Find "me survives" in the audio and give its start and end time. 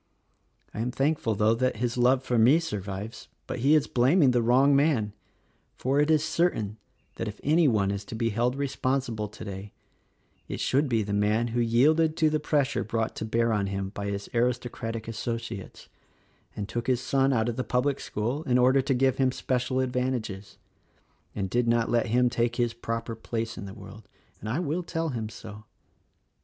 2.39-3.27